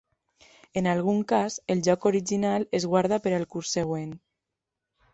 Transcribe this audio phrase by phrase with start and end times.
[0.79, 4.21] En algun cas el joc original es guarda per al curs següent.